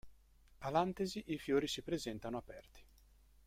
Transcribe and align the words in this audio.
All'antesi 0.61 1.23
i 1.27 1.37
fiori 1.37 1.67
si 1.67 1.83
presentano 1.83 2.35
aperti. 2.37 2.83